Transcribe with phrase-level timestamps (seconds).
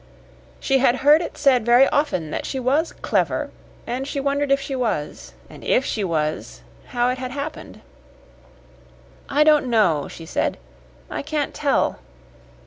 [0.59, 3.51] She had heard it said very often that she was "clever,"
[3.85, 7.81] and she wondered if she was and IF she was, how it had happened.
[9.29, 10.57] "I don't know," she said.
[11.11, 11.99] "I can't tell."